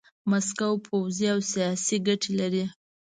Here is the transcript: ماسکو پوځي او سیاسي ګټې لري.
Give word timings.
ماسکو 0.29 0.69
پوځي 0.85 1.27
او 1.33 1.39
سیاسي 1.51 1.97
ګټې 2.07 2.31
لري. 2.39 2.63